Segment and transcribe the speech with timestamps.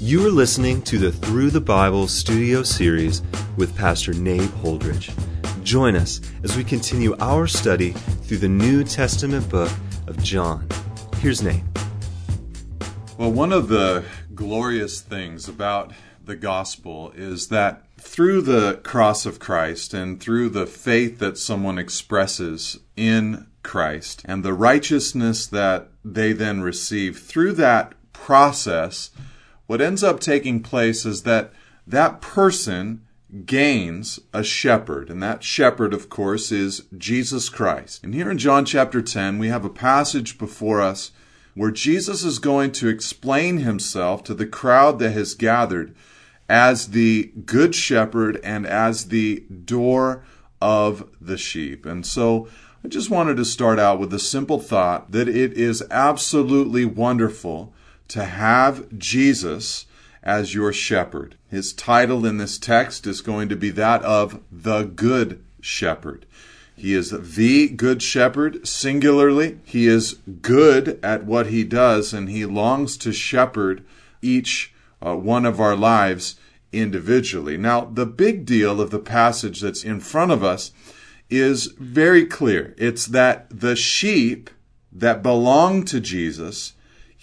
[0.00, 3.22] You are listening to the Through the Bible studio series
[3.56, 5.14] with Pastor Nate Holdridge.
[5.62, 9.70] Join us as we continue our study through the New Testament book
[10.08, 10.68] of John.
[11.18, 11.62] Here's Nate.
[13.18, 14.04] Well, one of the
[14.34, 15.92] glorious things about
[16.24, 21.78] the gospel is that through the cross of Christ and through the faith that someone
[21.78, 29.10] expresses in Christ and the righteousness that they then receive through that process,
[29.66, 31.52] what ends up taking place is that
[31.86, 33.04] that person
[33.46, 38.04] gains a shepherd, and that shepherd, of course, is Jesus Christ.
[38.04, 41.10] And here in John chapter 10, we have a passage before us
[41.54, 45.94] where Jesus is going to explain himself to the crowd that has gathered
[46.48, 50.24] as the good shepherd and as the door
[50.60, 51.86] of the sheep.
[51.86, 52.48] And so
[52.84, 57.72] I just wanted to start out with a simple thought that it is absolutely wonderful
[58.08, 59.86] to have Jesus
[60.22, 61.36] as your shepherd.
[61.50, 66.26] His title in this text is going to be that of the Good Shepherd.
[66.76, 69.60] He is the Good Shepherd, singularly.
[69.64, 73.84] He is good at what he does, and he longs to shepherd
[74.22, 76.36] each uh, one of our lives
[76.72, 77.56] individually.
[77.56, 80.72] Now, the big deal of the passage that's in front of us
[81.30, 82.74] is very clear.
[82.76, 84.50] It's that the sheep
[84.92, 86.72] that belong to Jesus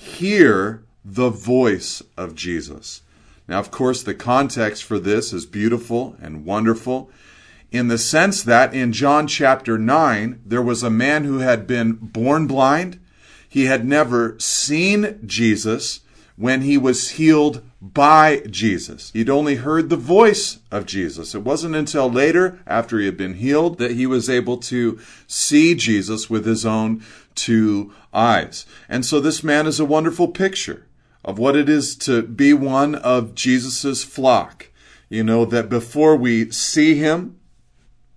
[0.01, 3.01] hear the voice of Jesus.
[3.47, 7.11] Now, of course, the context for this is beautiful and wonderful
[7.71, 11.93] in the sense that in John chapter 9, there was a man who had been
[11.93, 12.99] born blind.
[13.47, 16.01] He had never seen Jesus
[16.35, 19.11] when he was healed by Jesus.
[19.11, 21.33] He'd only heard the voice of Jesus.
[21.33, 25.73] It wasn't until later, after he had been healed, that he was able to see
[25.73, 27.03] Jesus with his own
[27.35, 28.65] two eyes.
[28.89, 30.87] And so this man is a wonderful picture
[31.23, 34.69] of what it is to be one of Jesus's flock.
[35.09, 37.37] You know, that before we see him,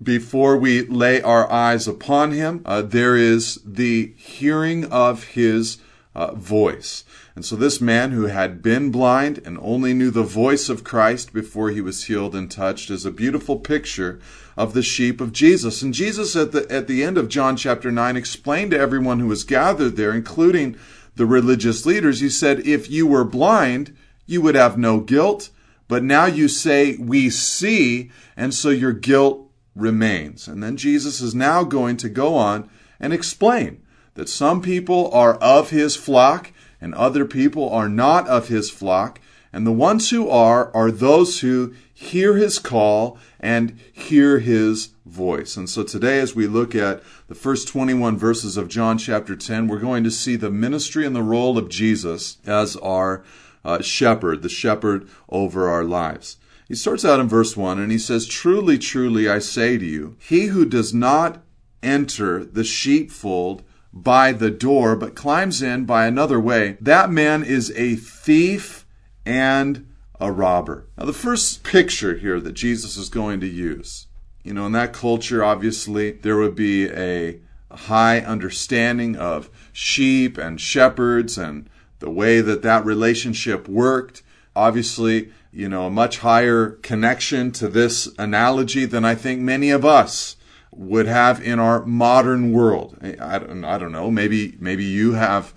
[0.03, 5.79] before we lay our eyes upon him, uh, there is the hearing of his
[6.15, 7.05] uh, voice.
[7.35, 11.33] And so this man who had been blind and only knew the voice of Christ
[11.33, 14.21] before he was healed and touched is a beautiful picture
[14.57, 15.83] of the sheep of Jesus.
[15.83, 19.27] And Jesus at the at the end of John chapter 9 explained to everyone who
[19.27, 20.77] was gathered there including
[21.17, 23.97] the religious leaders he said if you were blind
[24.27, 25.51] you would have no guilt
[25.89, 30.49] but now you say we see and so your guilt remains.
[30.49, 32.71] And then Jesus is now going to go on
[33.01, 33.83] and explain
[34.15, 39.21] that some people are of his flock and other people are not of his flock.
[39.53, 45.57] And the ones who are, are those who hear his call and hear his voice.
[45.57, 49.69] And so today, as we look at the first 21 verses of John chapter 10,
[49.69, 53.23] we're going to see the ministry and the role of Jesus as our
[53.65, 56.37] uh, shepherd, the shepherd over our lives.
[56.67, 60.17] He starts out in verse 1 and he says, Truly, truly, I say to you,
[60.19, 61.43] he who does not
[61.83, 63.63] enter the sheepfold
[63.95, 68.85] by the door, but climbs in by another way, that man is a thief
[69.25, 69.87] and
[70.21, 70.87] a robber.
[70.99, 74.09] Now, the first picture here that Jesus is going to use,
[74.43, 77.39] you know, in that culture, obviously, there would be a
[77.71, 84.23] high understanding of sheep and shepherds and the way that that relationship worked.
[84.57, 89.85] Obviously, you know, a much higher connection to this analogy than I think many of
[89.85, 90.37] us
[90.77, 92.99] would have in our modern world.
[93.03, 94.11] I don't, I don't know.
[94.11, 95.55] Maybe, maybe you have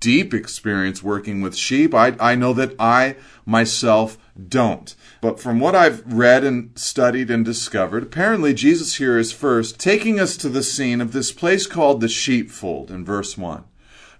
[0.00, 1.94] deep experience working with sheep.
[1.94, 4.18] I, I know that I myself
[4.48, 4.94] don't.
[5.20, 10.20] But from what I've read and studied and discovered, apparently Jesus here is first taking
[10.20, 13.64] us to the scene of this place called the sheepfold in verse 1.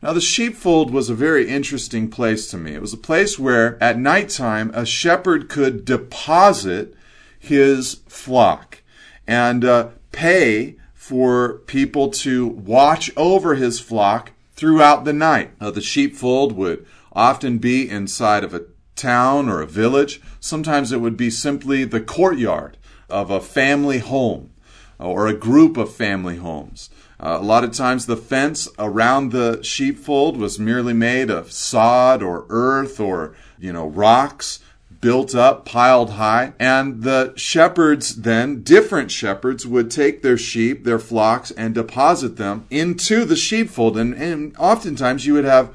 [0.00, 2.74] Now, the sheepfold was a very interesting place to me.
[2.74, 6.94] It was a place where at nighttime a shepherd could deposit
[7.36, 8.82] his flock
[9.26, 9.88] and uh,
[10.18, 15.52] pay for people to watch over his flock throughout the night.
[15.60, 18.64] Uh, the sheepfold would often be inside of a
[18.96, 20.20] town or a village.
[20.40, 22.76] Sometimes it would be simply the courtyard
[23.08, 24.50] of a family home
[24.98, 26.90] or a group of family homes.
[27.20, 32.24] Uh, a lot of times the fence around the sheepfold was merely made of sod
[32.24, 34.58] or earth or, you know, rocks
[35.00, 36.52] built up, piled high.
[36.58, 42.66] And the shepherds then, different shepherds, would take their sheep, their flocks, and deposit them
[42.70, 43.96] into the sheepfold.
[43.96, 45.72] And, and oftentimes you would have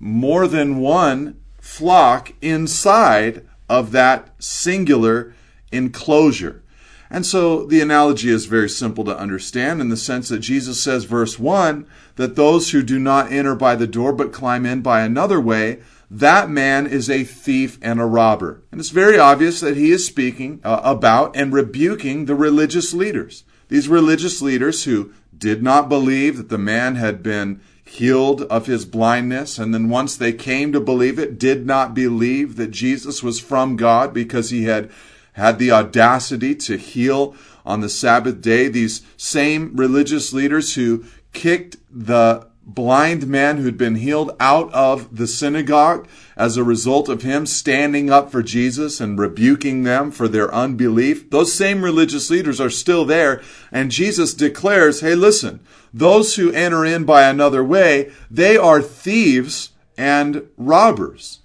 [0.00, 5.34] more than one flock inside of that singular
[5.70, 6.62] enclosure.
[7.12, 11.04] And so the analogy is very simple to understand in the sense that Jesus says,
[11.04, 11.86] verse 1,
[12.16, 15.80] that those who do not enter by the door but climb in by another way,
[16.14, 18.62] that man is a thief and a robber.
[18.70, 23.44] And it's very obvious that he is speaking uh, about and rebuking the religious leaders.
[23.68, 28.84] These religious leaders who did not believe that the man had been healed of his
[28.84, 33.40] blindness, and then once they came to believe it, did not believe that Jesus was
[33.40, 34.90] from God because he had
[35.32, 38.68] had the audacity to heal on the Sabbath day.
[38.68, 45.26] These same religious leaders who kicked the blind man who'd been healed out of the
[45.26, 50.52] synagogue as a result of him standing up for Jesus and rebuking them for their
[50.54, 51.30] unbelief.
[51.30, 55.60] Those same religious leaders are still there, and Jesus declares, hey, listen,
[55.92, 61.40] those who enter in by another way, they are thieves and robbers.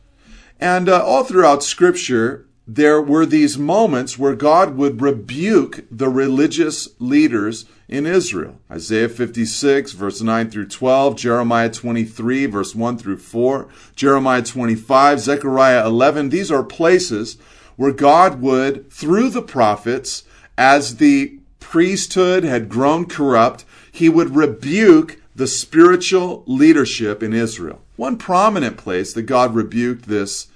[0.59, 6.89] And uh, all throughout Scripture, there were these moments where God would rebuke the religious
[6.99, 8.59] leaders in Israel.
[8.69, 15.85] Isaiah 56, verse 9 through 12, Jeremiah 23, verse 1 through 4, Jeremiah 25, Zechariah
[15.85, 16.29] 11.
[16.29, 17.37] These are places
[17.75, 20.23] where God would, through the prophets,
[20.57, 27.81] as the priesthood had grown corrupt, he would rebuke the spiritual leadership in Israel.
[27.95, 30.47] One prominent place that God rebuked this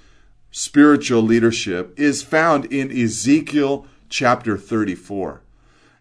[0.50, 5.40] spiritual leadership is found in Ezekiel chapter 34.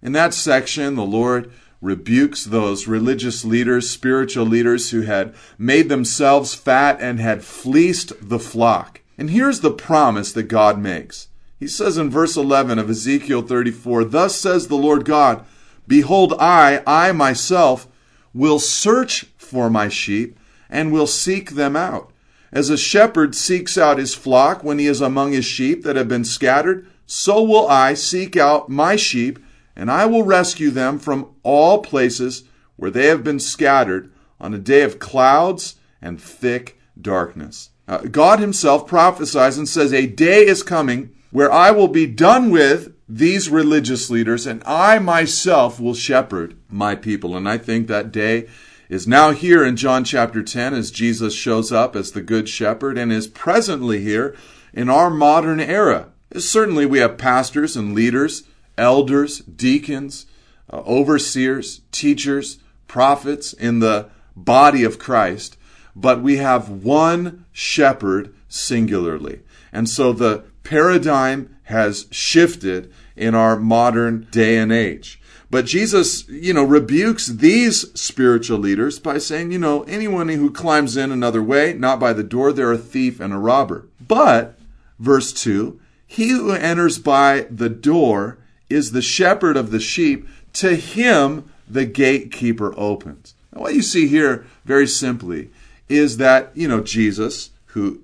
[0.01, 1.51] In that section, the Lord
[1.81, 8.39] rebukes those religious leaders, spiritual leaders who had made themselves fat and had fleeced the
[8.39, 9.01] flock.
[9.17, 11.27] And here's the promise that God makes.
[11.59, 15.45] He says in verse 11 of Ezekiel 34, Thus says the Lord God,
[15.87, 17.87] Behold, I, I myself,
[18.33, 20.39] will search for my sheep
[20.69, 22.11] and will seek them out.
[22.51, 26.07] As a shepherd seeks out his flock when he is among his sheep that have
[26.07, 29.39] been scattered, so will I seek out my sheep,
[29.75, 32.43] and I will rescue them from all places
[32.75, 37.69] where they have been scattered on a day of clouds and thick darkness.
[37.87, 42.49] Uh, God himself prophesies and says, A day is coming where I will be done
[42.49, 47.35] with these religious leaders, and I myself will shepherd my people.
[47.35, 48.47] And I think that day
[48.89, 52.97] is now here in John chapter 10 as Jesus shows up as the Good Shepherd
[52.97, 54.35] and is presently here
[54.73, 56.09] in our modern era.
[56.35, 58.43] Certainly, we have pastors and leaders,
[58.81, 60.25] elders, deacons,
[60.71, 62.57] uh, overseers, teachers,
[62.87, 65.55] prophets in the body of Christ,
[65.95, 69.41] but we have one shepherd singularly.
[69.71, 75.21] And so the paradigm has shifted in our modern day and age.
[75.49, 80.95] But Jesus, you know, rebukes these spiritual leaders by saying, you know, anyone who climbs
[80.97, 83.87] in another way, not by the door, they're a thief and a robber.
[84.05, 84.57] But,
[84.97, 88.37] verse 2, he who enters by the door
[88.71, 90.27] is the shepherd of the sheep.
[90.53, 93.33] To him the gatekeeper opens.
[93.53, 95.49] Now, what you see here, very simply,
[95.89, 98.01] is that, you know, Jesus, who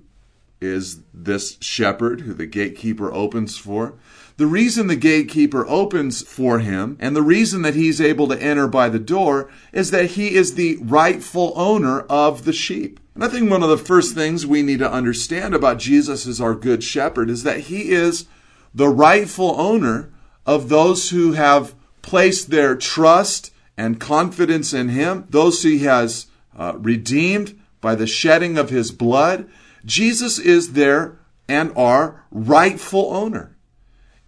[0.60, 3.94] is this shepherd who the gatekeeper opens for,
[4.36, 8.68] the reason the gatekeeper opens for him and the reason that he's able to enter
[8.68, 13.00] by the door is that he is the rightful owner of the sheep.
[13.14, 16.40] And I think one of the first things we need to understand about Jesus as
[16.40, 18.26] our good shepherd is that he is
[18.72, 20.12] the rightful owner
[20.48, 26.72] of those who have placed their trust and confidence in him, those he has uh,
[26.78, 29.46] redeemed by the shedding of his blood.
[29.84, 31.18] Jesus is their
[31.50, 33.58] and our rightful owner.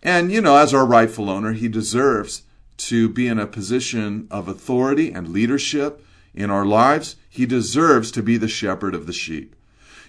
[0.02, 2.42] And, you know, as our rightful owner, he deserves
[2.76, 7.16] to be in a position of authority and leadership in our lives.
[7.30, 9.56] He deserves to be the shepherd of the sheep.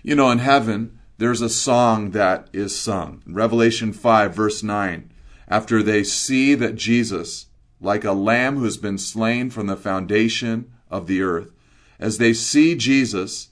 [0.04, 3.24] You know, in heaven, there's a song that is sung.
[3.26, 5.11] Revelation 5, verse 9.
[5.52, 7.48] After they see that Jesus,
[7.82, 11.52] like a lamb who has been slain from the foundation of the earth,
[12.00, 13.50] as they see Jesus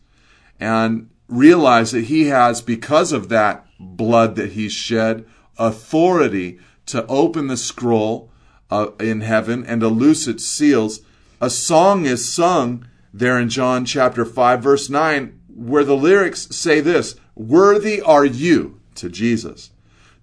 [0.61, 5.25] and realize that he has, because of that blood that he's shed,
[5.57, 8.31] authority to open the scroll
[8.71, 11.01] uh, in heaven and to loose its seals.
[11.41, 16.79] A song is sung there in John chapter 5, verse 9, where the lyrics say
[16.79, 19.71] this Worthy are you to Jesus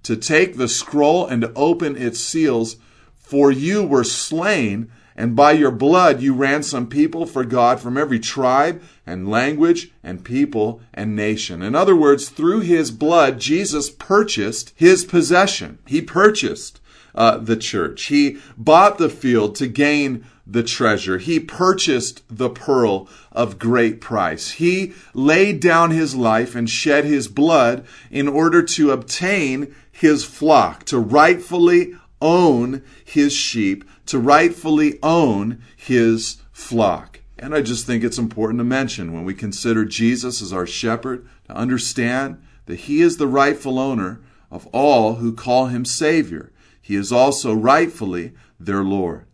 [0.07, 2.77] to take the scroll and to open its seals,
[3.17, 8.21] for you were slain and by your blood you ransom people for God from every
[8.21, 11.63] tribe and language and people and nation.
[11.63, 15.79] In other words, through his blood, Jesus purchased his possession.
[15.87, 16.81] He purchased
[17.15, 18.05] uh, the church.
[18.05, 21.19] He bought the field to gain the treasure.
[21.19, 24.53] He purchased the pearl of great price.
[24.53, 30.85] He laid down his life and shed his blood in order to obtain his flock,
[30.85, 37.21] to rightfully own his sheep, to rightfully own his flock.
[37.39, 41.29] And I just think it's important to mention when we consider Jesus as our shepherd,
[41.49, 46.53] to understand that he is the rightful owner of all who call him Savior.
[46.81, 49.26] He is also rightfully their Lord.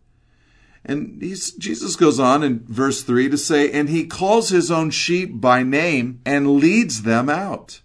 [0.85, 5.39] And Jesus goes on in verse 3 to say, And he calls his own sheep
[5.39, 7.81] by name and leads them out.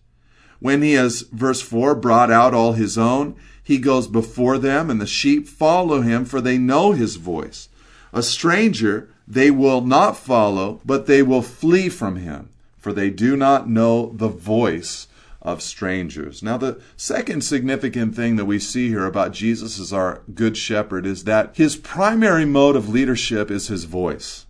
[0.59, 5.01] When he has, verse 4, brought out all his own, he goes before them, and
[5.01, 7.69] the sheep follow him, for they know his voice.
[8.13, 13.37] A stranger they will not follow, but they will flee from him, for they do
[13.37, 15.08] not know the voice
[15.41, 16.43] of strangers.
[16.43, 21.07] Now, the second significant thing that we see here about Jesus as our good shepherd
[21.07, 24.47] is that his primary mode of leadership is his voice.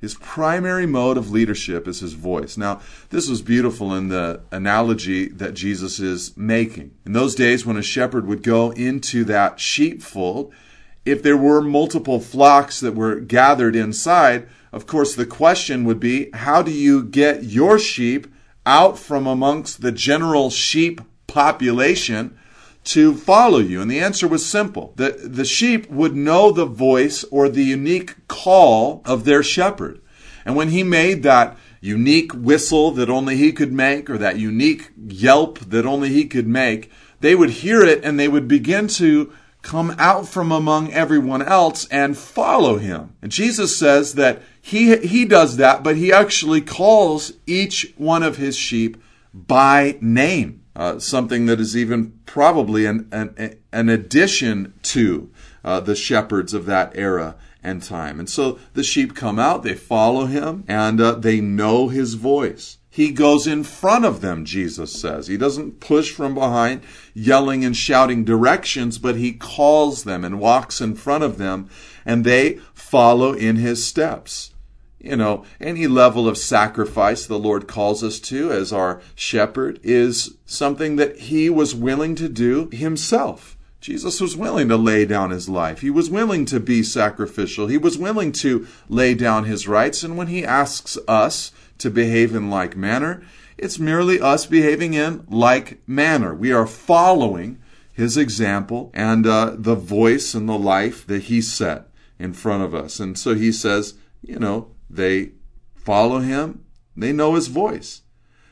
[0.00, 2.56] His primary mode of leadership is his voice.
[2.56, 2.80] Now,
[3.10, 6.90] this was beautiful in the analogy that Jesus is making.
[7.06, 10.52] In those days, when a shepherd would go into that sheepfold,
[11.04, 16.30] if there were multiple flocks that were gathered inside, of course, the question would be
[16.34, 18.26] how do you get your sheep
[18.66, 22.38] out from amongst the general sheep population
[22.84, 23.80] to follow you?
[23.80, 24.92] And the answer was simple.
[24.96, 30.00] The, the sheep would know the voice or the unique call of their shepherd.
[30.44, 34.90] And when he made that unique whistle that only he could make or that unique
[34.96, 36.90] yelp that only he could make,
[37.20, 41.86] they would hear it and they would begin to come out from among everyone else
[41.86, 43.14] and follow him.
[43.22, 48.36] And Jesus says that he, he does that, but he actually calls each one of
[48.36, 48.96] his sheep
[49.34, 50.62] by name.
[50.74, 55.30] Uh, something that is even probably an, an, an addition to
[55.62, 58.18] uh, the shepherds of that era and time.
[58.18, 62.78] And so the sheep come out, they follow him, and uh, they know his voice.
[62.88, 65.26] He goes in front of them, Jesus says.
[65.26, 66.82] He doesn't push from behind,
[67.14, 71.68] yelling and shouting directions, but he calls them and walks in front of them,
[72.06, 74.51] and they follow in his steps.
[75.02, 80.36] You know, any level of sacrifice the Lord calls us to as our shepherd is
[80.46, 83.58] something that he was willing to do himself.
[83.80, 85.80] Jesus was willing to lay down his life.
[85.80, 87.66] He was willing to be sacrificial.
[87.66, 90.04] He was willing to lay down his rights.
[90.04, 91.50] And when he asks us,
[91.82, 93.22] to behave in like manner.
[93.58, 96.32] It's merely us behaving in like manner.
[96.32, 97.60] We are following
[97.92, 101.88] his example and uh, the voice and the life that he set
[102.20, 103.00] in front of us.
[103.00, 105.30] And so he says, you know, they
[105.74, 106.64] follow him,
[106.96, 108.02] they know his voice.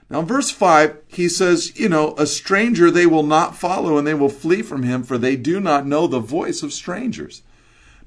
[0.09, 4.07] Now, in verse 5, he says, you know, a stranger they will not follow and
[4.07, 7.43] they will flee from him, for they do not know the voice of strangers.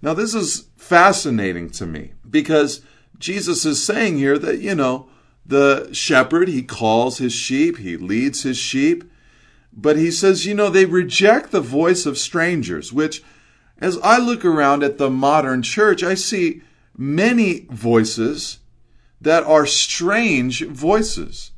[0.02, 2.82] Now, this is fascinating to me because
[3.18, 5.08] Jesus is saying here that, you know,
[5.46, 9.06] the shepherd, he calls his sheep, he leads his sheep,
[9.72, 13.24] but he says, you know, they reject the voice of strangers, which,
[13.80, 16.62] as I look around at the modern church, I see
[16.98, 18.60] many voices
[19.22, 21.52] that are strange voices,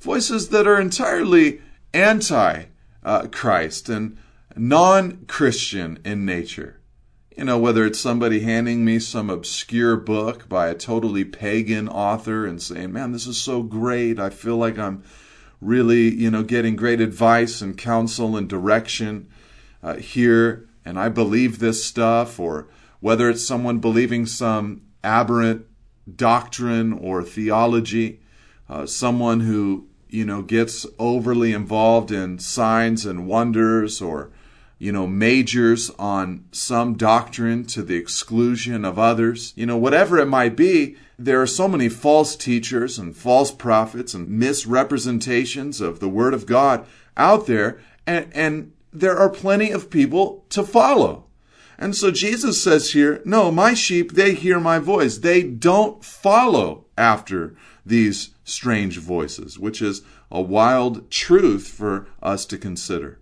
[0.00, 1.60] voices that are entirely
[1.94, 2.64] anti
[3.30, 4.18] Christ and
[4.56, 6.80] non Christian in nature.
[7.36, 12.46] You know, whether it's somebody handing me some obscure book by a totally pagan author
[12.46, 14.18] and saying, man, this is so great.
[14.18, 15.04] I feel like I'm
[15.60, 19.28] really, you know, getting great advice and counsel and direction
[19.82, 22.68] uh, here, and I believe this stuff, or
[23.00, 25.66] whether it's someone believing some aberrant
[26.14, 28.20] doctrine or theology,
[28.68, 34.30] uh, someone who, you know, gets overly involved in signs and wonders or
[34.78, 39.52] you know, majors on some doctrine to the exclusion of others.
[39.56, 44.12] You know, whatever it might be, there are so many false teachers and false prophets
[44.12, 46.86] and misrepresentations of the Word of God
[47.16, 51.24] out there, and, and there are plenty of people to follow.
[51.78, 55.18] And so Jesus says here, no, my sheep, they hear my voice.
[55.18, 57.54] They don't follow after
[57.84, 63.18] these strange voices, which is a wild truth for us to consider.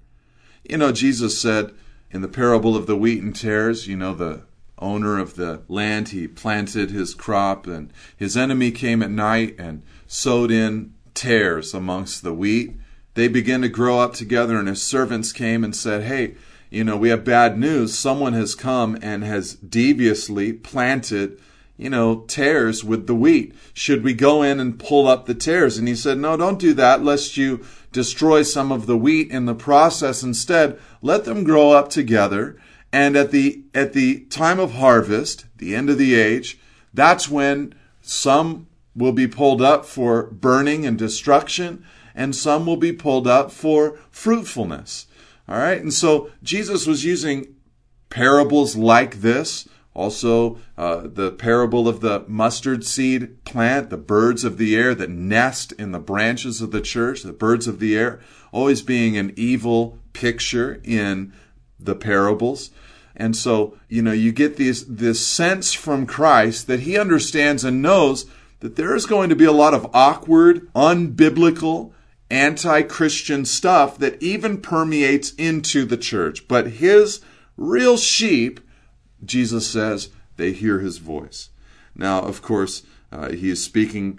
[0.68, 1.72] You know, Jesus said
[2.10, 4.42] in the parable of the wheat and tares, you know, the
[4.78, 9.82] owner of the land, he planted his crop, and his enemy came at night and
[10.06, 12.76] sowed in tares amongst the wheat.
[13.14, 16.34] They began to grow up together, and his servants came and said, Hey,
[16.74, 17.96] you know, we have bad news.
[17.96, 21.40] Someone has come and has deviously planted,
[21.76, 23.54] you know, tares with the wheat.
[23.72, 25.78] Should we go in and pull up the tares?
[25.78, 29.44] And he said, No, don't do that, lest you destroy some of the wheat in
[29.44, 30.24] the process.
[30.24, 32.56] Instead, let them grow up together.
[32.92, 36.58] And at the, at the time of harvest, the end of the age,
[36.92, 38.66] that's when some
[38.96, 41.84] will be pulled up for burning and destruction,
[42.16, 45.06] and some will be pulled up for fruitfulness.
[45.48, 45.80] All right.
[45.80, 47.54] And so Jesus was using
[48.08, 54.58] parables like this Also, uh, the parable of the mustard seed plant, the birds of
[54.58, 58.20] the air that nest in the branches of the church, the birds of the air,
[58.50, 61.32] always being an evil picture in
[61.78, 62.70] the parables.
[63.14, 67.80] And so, you know, you get this, this sense from Christ that he understands and
[67.80, 68.26] knows
[68.58, 71.92] that there is going to be a lot of awkward, unbiblical,
[72.34, 76.48] anti Christian stuff that even permeates into the church.
[76.48, 77.20] But his
[77.56, 78.60] real sheep,
[79.24, 81.50] Jesus says, they hear his voice.
[81.94, 84.18] Now, of course, uh, he is speaking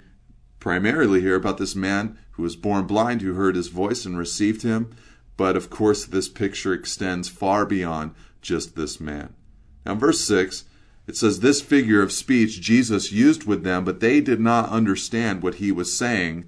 [0.58, 4.62] primarily here about this man who was born blind, who heard his voice and received
[4.62, 4.94] him.
[5.36, 9.34] But of course, this picture extends far beyond just this man.
[9.84, 10.64] Now, verse 6,
[11.06, 15.42] it says, This figure of speech Jesus used with them, but they did not understand
[15.42, 16.46] what he was saying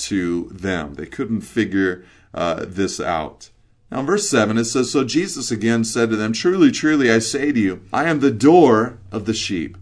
[0.00, 0.94] to them.
[0.94, 2.04] They couldn't figure
[2.34, 3.50] uh, this out.
[3.90, 7.18] Now, in verse 7, it says, So Jesus again said to them, Truly, truly, I
[7.18, 9.76] say to you, I am the door of the sheep.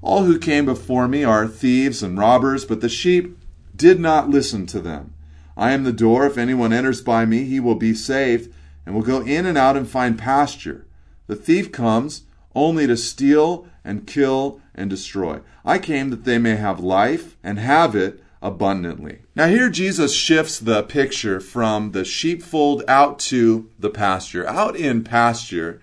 [0.00, 3.38] All who came before me are thieves and robbers, but the sheep
[3.76, 5.14] did not listen to them.
[5.56, 6.26] I am the door.
[6.26, 8.52] If anyone enters by me, he will be saved,
[8.84, 10.86] and will go in and out and find pasture.
[11.28, 12.22] The thief comes
[12.54, 15.40] only to steal and kill and destroy.
[15.64, 19.20] I came that they may have life and have it abundantly.
[19.34, 24.46] Now, here Jesus shifts the picture from the sheepfold out to the pasture.
[24.46, 25.80] Out in pasture,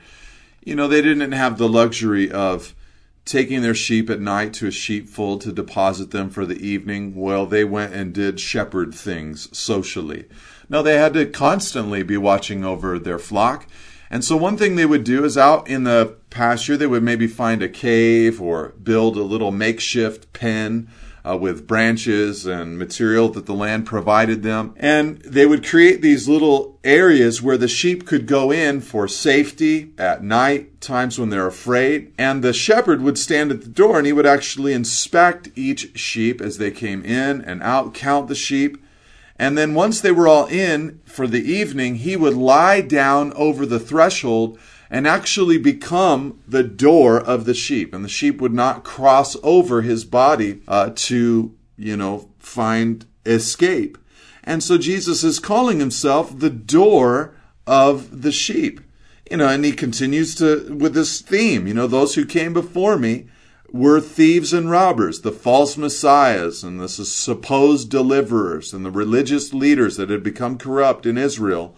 [0.63, 2.75] you know, they didn't have the luxury of
[3.25, 7.15] taking their sheep at night to a sheepfold to deposit them for the evening.
[7.15, 10.25] Well, they went and did shepherd things socially.
[10.67, 13.67] No, they had to constantly be watching over their flock.
[14.11, 17.27] And so one thing they would do is out in the pasture, they would maybe
[17.27, 20.89] find a cave or build a little makeshift pen
[21.27, 24.73] uh, with branches and material that the land provided them.
[24.77, 29.93] And they would create these little areas where the sheep could go in for safety
[29.97, 32.13] at night, times when they're afraid.
[32.17, 36.41] And the shepherd would stand at the door and he would actually inspect each sheep
[36.41, 38.83] as they came in and out, count the sheep.
[39.37, 43.65] And then once they were all in for the evening, he would lie down over
[43.65, 47.93] the threshold and actually become the door of the sheep.
[47.93, 53.97] And the sheep would not cross over his body uh, to, you know, find escape.
[54.43, 57.35] And so Jesus is calling himself the door
[57.67, 58.81] of the sheep.
[59.29, 62.97] You know, and he continues to with this theme, you know, those who came before
[62.97, 63.27] me
[63.71, 69.97] were thieves and robbers, the false messiahs and the supposed deliverers and the religious leaders
[69.97, 71.75] that had become corrupt in Israel.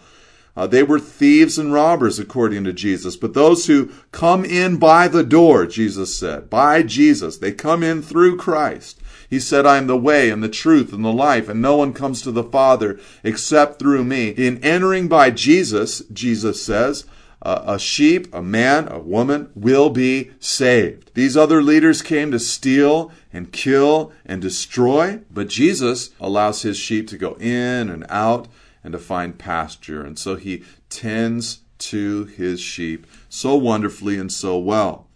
[0.54, 3.16] Uh, they were thieves and robbers, according to Jesus.
[3.16, 8.02] But those who come in by the door, Jesus said, by Jesus, they come in
[8.02, 9.00] through Christ.
[9.30, 11.94] He said, I am the way and the truth and the life, and no one
[11.94, 14.28] comes to the Father except through me.
[14.30, 17.06] In entering by Jesus, Jesus says,
[17.40, 21.10] a sheep, a man, a woman will be saved.
[21.14, 27.08] These other leaders came to steal and kill and destroy, but Jesus allows his sheep
[27.08, 28.46] to go in and out
[28.84, 30.04] and to find pasture.
[30.04, 35.08] And so he tends to his sheep so wonderfully and so well.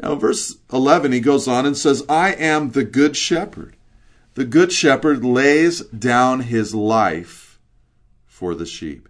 [0.00, 3.76] Now, verse 11, he goes on and says, I am the good shepherd.
[4.34, 7.60] The good shepherd lays down his life
[8.26, 9.08] for the sheep.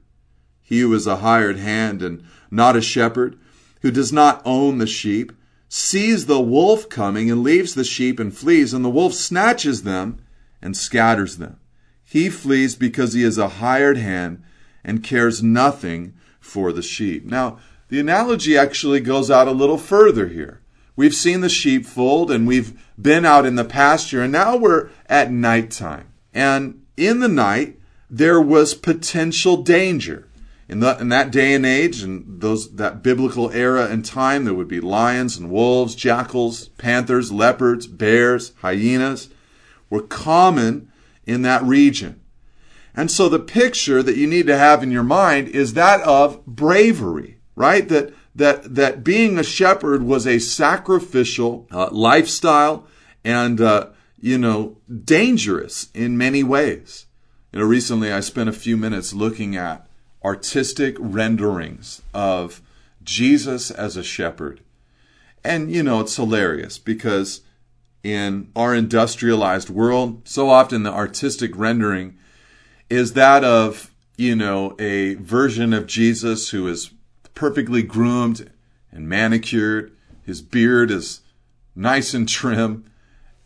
[0.61, 3.39] He who is a hired hand and not a shepherd,
[3.81, 5.33] who does not own the sheep,
[5.69, 10.21] sees the wolf coming and leaves the sheep and flees, and the wolf snatches them
[10.61, 11.59] and scatters them.
[12.13, 14.43] He flees because he is a hired hand
[14.85, 17.25] and cares nothing for the sheep.
[17.25, 20.61] Now, the analogy actually goes out a little further here.
[20.95, 25.33] We've seen the sheepfold and we've been out in the pasture, and now we're at
[25.33, 26.13] nighttime.
[26.35, 30.29] And in the night, there was potential danger.
[30.69, 34.53] In, the, in that day and age, and those that biblical era and time, there
[34.53, 39.31] would be lions and wolves, jackals, panthers, leopards, bears, hyenas,
[39.89, 40.92] were common
[41.27, 42.21] in that region.
[42.95, 46.45] And so the picture that you need to have in your mind is that of
[46.45, 47.89] bravery, right?
[47.89, 52.87] That that that being a shepherd was a sacrificial uh, lifestyle
[53.25, 53.89] and uh,
[54.21, 57.07] you know dangerous in many ways.
[57.53, 59.87] You know, recently I spent a few minutes looking at
[60.25, 62.63] artistic renderings of
[63.03, 64.61] Jesus as a shepherd,
[65.45, 67.41] and you know it's hilarious because
[68.03, 72.19] in our industrialized world, so often the artistic rendering
[72.91, 76.91] is that of, you know, a version of Jesus who is
[77.35, 78.51] perfectly groomed
[78.91, 79.97] and manicured.
[80.25, 81.21] His beard is
[81.75, 82.85] nice and trim.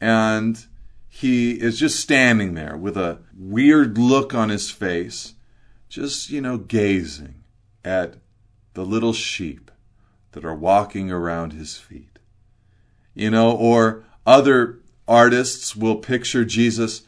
[0.00, 0.64] And
[1.08, 5.34] he is just standing there with a weird look on his face,
[5.88, 7.42] just, you know, gazing
[7.84, 8.16] at
[8.74, 9.70] the little sheep
[10.32, 12.18] that are walking around his feet.
[13.14, 17.02] You know, or other artists will picture Jesus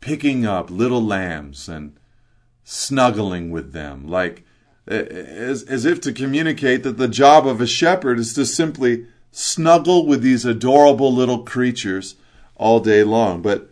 [0.00, 1.96] picking up little lambs and
[2.64, 4.44] snuggling with them, like
[4.86, 10.06] as, as if to communicate that the job of a shepherd is to simply snuggle
[10.06, 12.16] with these adorable little creatures
[12.56, 13.42] all day long.
[13.42, 13.70] But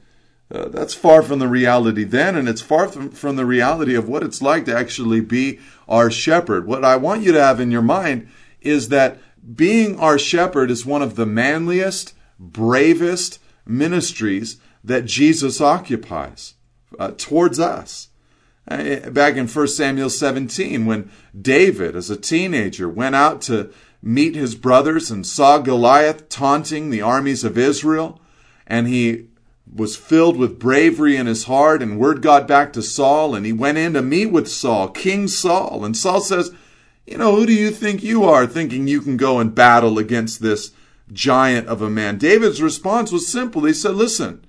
[0.52, 4.08] uh, that's far from the reality then, and it's far from, from the reality of
[4.08, 6.66] what it's like to actually be our shepherd.
[6.66, 8.28] What I want you to have in your mind
[8.60, 9.18] is that
[9.54, 16.54] being our shepherd is one of the manliest, bravest ministries that Jesus occupies
[16.98, 18.08] uh, towards us.
[18.66, 23.72] Uh, back in 1 Samuel 17, when David, as a teenager, went out to
[24.02, 28.20] meet his brothers and saw Goliath taunting the armies of Israel,
[28.66, 29.26] and he
[29.72, 33.52] was filled with bravery in his heart, and word got back to Saul, and he
[33.52, 35.84] went in to meet with Saul, King Saul.
[35.84, 36.52] And Saul says,
[37.06, 40.40] You know, who do you think you are, thinking you can go and battle against
[40.40, 40.72] this
[41.12, 42.18] giant of a man?
[42.18, 43.64] David's response was simple.
[43.64, 44.44] He said, Listen,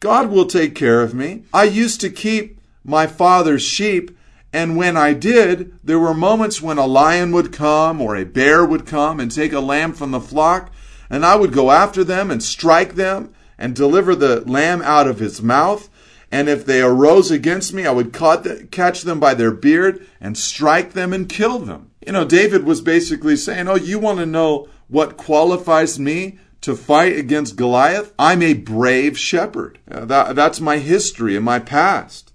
[0.00, 1.44] God will take care of me.
[1.52, 4.16] I used to keep my father's sheep,
[4.52, 8.64] and when I did, there were moments when a lion would come or a bear
[8.64, 10.72] would come and take a lamb from the flock,
[11.10, 15.18] and I would go after them and strike them and deliver the lamb out of
[15.18, 15.88] his mouth.
[16.30, 20.92] And if they arose against me, I would catch them by their beard and strike
[20.92, 21.90] them and kill them.
[22.04, 26.76] You know, David was basically saying, Oh, you want to know what qualifies me to
[26.76, 28.12] fight against Goliath?
[28.18, 29.78] I'm a brave shepherd.
[29.90, 32.32] Uh, that, that's my history and my past.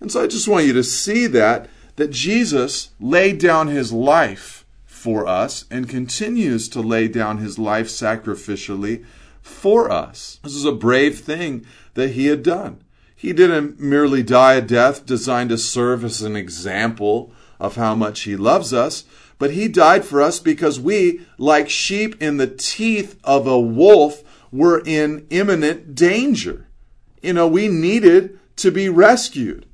[0.00, 4.64] And so I just want you to see that, that Jesus laid down his life
[4.84, 9.04] for us and continues to lay down his life sacrificially
[9.40, 10.38] for us.
[10.42, 12.82] This is a brave thing that he had done.
[13.14, 18.22] He didn't merely die a death designed to serve as an example of how much
[18.22, 19.04] he loves us,
[19.40, 24.22] but he died for us because we, like sheep in the teeth of a wolf,
[24.52, 26.68] were in imminent danger.
[27.22, 29.64] You know, we needed to be rescued.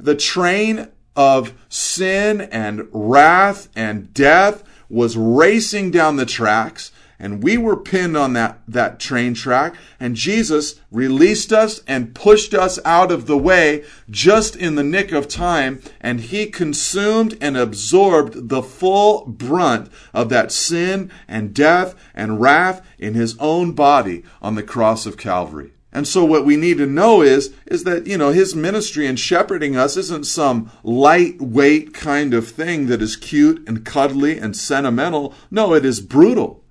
[0.00, 7.56] The train of sin and wrath and death was racing down the tracks and we
[7.56, 13.12] were pinned on that, that train track, and Jesus released us and pushed us out
[13.12, 18.62] of the way just in the nick of time, and he consumed and absorbed the
[18.62, 24.62] full brunt of that sin and death and wrath in his own body on the
[24.62, 25.72] cross of Calvary.
[25.92, 29.16] And so what we need to know is, is that, you know, his ministry in
[29.16, 35.34] shepherding us isn't some lightweight kind of thing that is cute and cuddly and sentimental.
[35.50, 36.61] No, it is brutal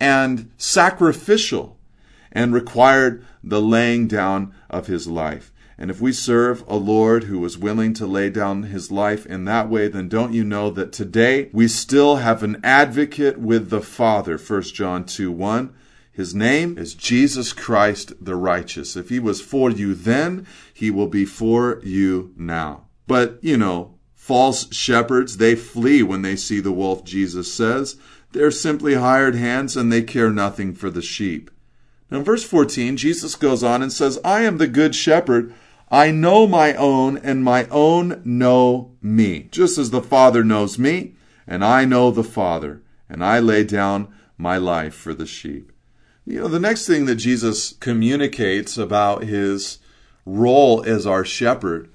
[0.00, 1.78] and sacrificial
[2.32, 5.52] and required the laying down of his life.
[5.80, 9.44] And if we serve a Lord who was willing to lay down his life in
[9.44, 13.80] that way, then don't you know that today we still have an advocate with the
[13.80, 15.72] Father, 1 John 2 1.
[16.10, 18.96] His name is Jesus Christ the righteous.
[18.96, 22.88] If he was for you then, he will be for you now.
[23.06, 27.96] But, you know, false shepherds, they flee when they see the wolf, Jesus says.
[28.38, 31.50] They're simply hired hands and they care nothing for the sheep.
[32.08, 35.52] Now, in verse 14, Jesus goes on and says, I am the good shepherd.
[35.90, 41.14] I know my own, and my own know me, just as the Father knows me,
[41.48, 45.72] and I know the Father, and I lay down my life for the sheep.
[46.24, 49.78] You know, the next thing that Jesus communicates about his
[50.24, 51.90] role as our shepherd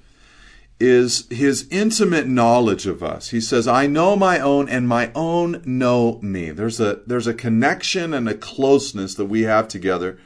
[0.80, 3.30] is his intimate knowledge of us.
[3.30, 6.50] He says, I know my own and my own know me.
[6.50, 10.18] There's a, there's a connection and a closeness that we have together.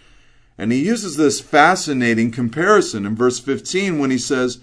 [0.57, 4.59] And he uses this fascinating comparison in verse 15 when he says,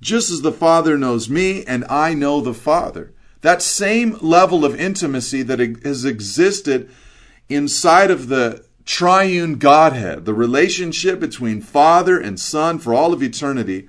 [0.00, 3.14] just as the Father knows me and I know the Father.
[3.40, 6.90] That same level of intimacy that has existed
[7.48, 13.88] inside of the triune Godhead, the relationship between Father and Son for all of eternity,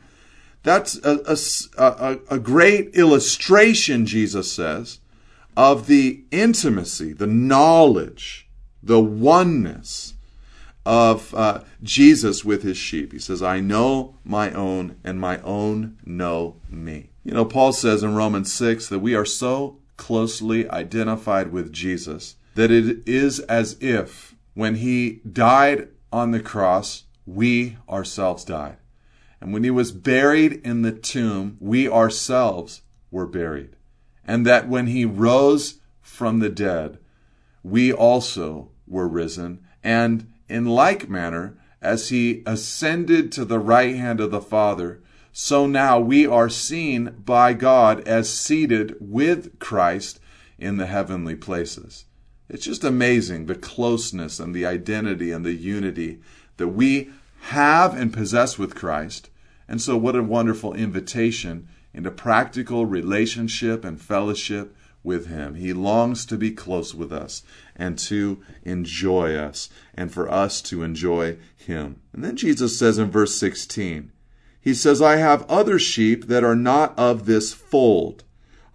[0.63, 1.38] that's a,
[1.78, 4.99] a, a, great illustration, Jesus says,
[5.58, 8.47] of the intimacy, the knowledge,
[8.82, 10.13] the oneness
[10.86, 13.12] of uh, Jesus with his sheep.
[13.12, 17.10] He says, I know my own, and my own know me.
[17.23, 22.36] You know, Paul says in Romans 6 that we are so closely identified with Jesus
[22.56, 28.78] that it is as if when he died on the cross, we ourselves died.
[29.43, 33.75] And when he was buried in the tomb, we ourselves were buried.
[34.23, 36.97] And that when he rose from the dead,
[37.62, 39.65] we also were risen.
[39.84, 45.01] And in like manner, as he ascended to the right hand of the Father,
[45.34, 50.21] so now we are seen by God as seated with Christ
[50.58, 52.06] in the heavenly places.
[52.47, 56.21] It's just amazing the closeness and the identity and the unity
[56.56, 59.29] that we have and possess with Christ.
[59.74, 65.56] And so, what a wonderful invitation into practical relationship and fellowship with Him.
[65.56, 67.42] He longs to be close with us
[67.76, 72.02] and to enjoy us and for us to enjoy Him.
[72.14, 74.12] And then Jesus says in verse 16,
[74.62, 78.26] He says, I have other sheep that are not of this fold.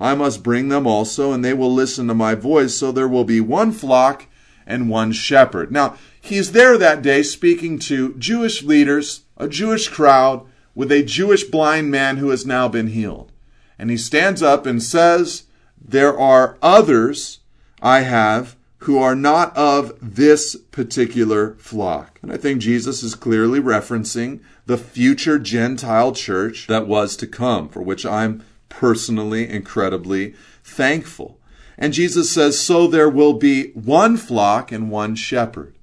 [0.00, 3.22] I must bring them also, and they will listen to my voice, so there will
[3.22, 4.26] be one flock
[4.66, 5.70] and one shepherd.
[5.70, 10.44] Now, he's there that day speaking to Jewish leaders, a Jewish crowd,
[10.78, 13.32] with a Jewish blind man who has now been healed.
[13.80, 15.42] And he stands up and says,
[15.76, 17.40] There are others
[17.82, 22.20] I have who are not of this particular flock.
[22.22, 27.68] And I think Jesus is clearly referencing the future Gentile church that was to come,
[27.68, 31.40] for which I'm personally incredibly thankful.
[31.76, 35.74] And Jesus says, So there will be one flock and one shepherd.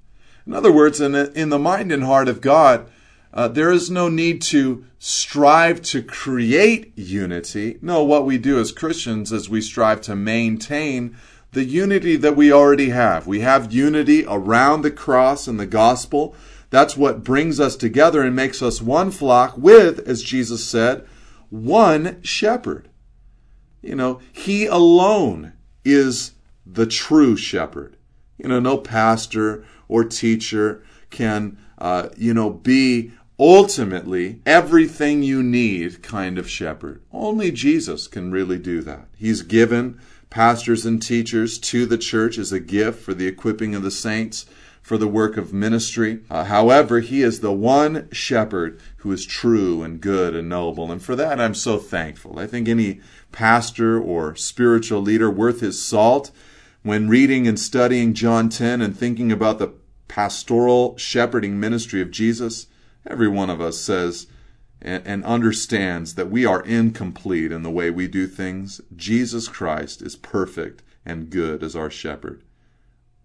[0.47, 2.89] In other words, in the, in the mind and heart of God,
[3.35, 7.77] uh, there is no need to strive to create unity.
[7.81, 11.17] No, what we do as Christians is we strive to maintain
[11.51, 13.27] the unity that we already have.
[13.27, 16.33] We have unity around the cross and the gospel.
[16.69, 21.05] That's what brings us together and makes us one flock with, as Jesus said,
[21.49, 22.89] one shepherd.
[23.81, 26.31] You know, he alone is
[26.65, 27.97] the true shepherd.
[28.37, 36.01] You know, no pastor or teacher can, uh, you know, be ultimately everything you need
[36.01, 37.01] kind of shepherd.
[37.11, 39.07] Only Jesus can really do that.
[39.17, 43.83] He's given pastors and teachers to the church as a gift for the equipping of
[43.83, 44.45] the saints
[44.85, 46.19] for the work of ministry.
[46.29, 50.91] Uh, however, he is the one shepherd who is true and good and noble.
[50.91, 52.37] And for that, I'm so thankful.
[52.37, 56.29] I think any pastor or spiritual leader worth his salt,
[56.83, 59.73] when reading and studying John 10 and thinking about the
[60.07, 62.67] pastoral shepherding ministry of Jesus,
[63.07, 64.27] every one of us says,
[64.81, 68.81] and, understands that we are incomplete in the way we do things.
[68.95, 72.43] Jesus Christ is perfect and good as our shepherd.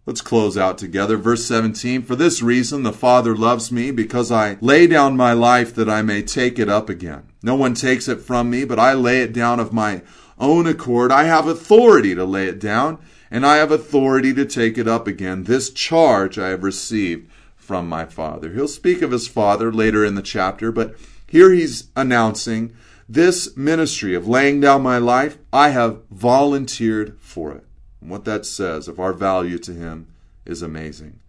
[0.07, 1.17] Let's close out together.
[1.17, 5.75] Verse 17 For this reason the Father loves me, because I lay down my life
[5.75, 7.29] that I may take it up again.
[7.43, 10.03] No one takes it from me, but I lay it down of my
[10.39, 11.13] own accord.
[11.13, 12.99] I have authority to lay it down,
[13.31, 15.45] and I have authority to take it up again.
[15.45, 17.31] This charge I have received
[17.71, 18.53] from my Father.
[18.53, 20.97] He'll speak of his Father later in the chapter, but
[21.29, 22.75] here he's announcing
[23.09, 27.65] this ministry of laying down my life, I have volunteered for it.
[28.01, 30.09] And what that says of our value to him
[30.45, 31.21] is amazing.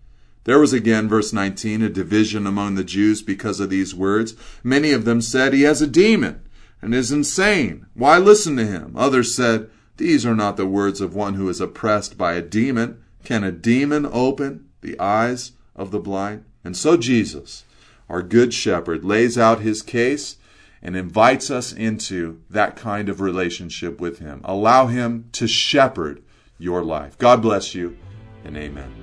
[0.46, 4.34] There was again, verse 19, a division among the Jews because of these words.
[4.64, 6.42] Many of them said, He has a demon
[6.82, 7.86] and is insane.
[7.94, 8.96] Why listen to him?
[8.98, 13.04] Others said, These are not the words of one who is oppressed by a demon.
[13.24, 16.46] Can a demon open the eyes of the blind?
[16.64, 17.66] And so Jesus,
[18.08, 20.38] our good shepherd, lays out his case
[20.82, 24.42] and invites us into that kind of relationship with him.
[24.44, 26.24] Allow him to shepherd
[26.58, 27.18] your life.
[27.18, 27.98] God bless you
[28.44, 28.94] and amen.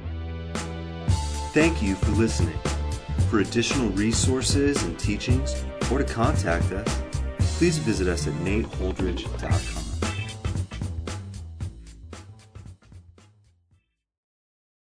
[1.52, 2.58] Thank you for listening.
[3.30, 7.02] For additional resources and teachings or to contact us,
[7.58, 9.87] please visit us at nateholdridge.com.